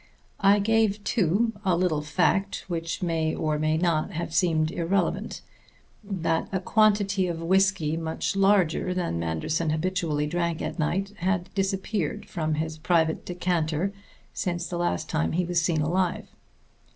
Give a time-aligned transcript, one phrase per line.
[0.39, 5.43] I gave, too, a little fact which may or may not have seemed irrelevant:
[6.03, 12.25] that a quantity of whisky much larger than Manderson habitually drank at night had disappeared
[12.25, 13.93] from his private decanter
[14.33, 16.25] since the last time he was seen alive.